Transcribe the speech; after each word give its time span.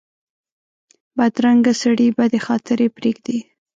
بدرنګه 1.17 1.73
سړي 1.81 2.07
بدې 2.17 2.39
خاطرې 2.47 2.87
پرېږدي 2.97 3.39